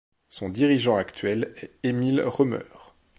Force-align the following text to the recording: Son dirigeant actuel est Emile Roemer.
Son 0.29 0.49
dirigeant 0.49 0.95
actuel 0.95 1.53
est 1.57 1.73
Emile 1.83 2.23
Roemer. 2.25 2.65